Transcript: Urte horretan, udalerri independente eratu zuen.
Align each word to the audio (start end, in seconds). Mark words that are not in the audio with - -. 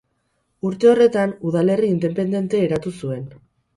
Urte 0.69 0.87
horretan, 0.93 1.35
udalerri 1.49 1.91
independente 1.97 2.63
eratu 2.71 2.95
zuen. 3.03 3.27